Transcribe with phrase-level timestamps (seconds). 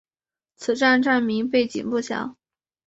[0.55, 2.35] 此站站名背景不详。